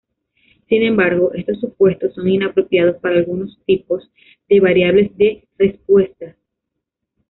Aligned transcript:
Sin 0.67 0.81
embargo, 0.81 1.31
estos 1.35 1.59
supuestos 1.59 2.15
son 2.15 2.27
inapropiados 2.27 2.97
para 3.03 3.17
algunos 3.19 3.55
tipos 3.67 4.09
de 4.49 4.59
variables 4.59 5.15
de 5.15 5.47
respuesta. 5.59 6.35